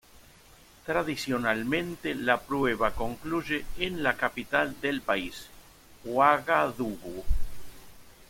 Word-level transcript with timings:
Tradicionalmente 0.87 2.15
la 2.15 2.39
prueba 2.41 2.89
concluye 2.95 3.65
en 3.77 4.01
la 4.01 4.17
capital 4.17 4.81
del 4.81 5.03
país, 5.03 5.45
Uagadugú. 6.05 7.23